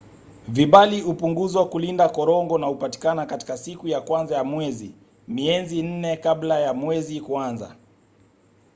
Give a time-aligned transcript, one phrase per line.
[0.47, 4.91] vibali hupunguzwa kulinda korongo na hupatikana katika siku ya kwanza ya mwezi
[5.27, 7.75] mienzi nne kabla ya mwezi kuanza